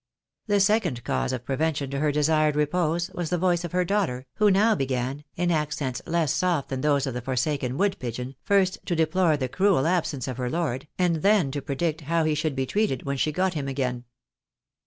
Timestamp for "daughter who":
3.85-4.49